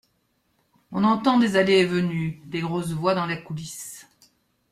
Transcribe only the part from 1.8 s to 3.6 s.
et venues… des grosses voix dans la